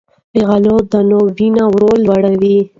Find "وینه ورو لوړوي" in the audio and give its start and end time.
1.37-2.57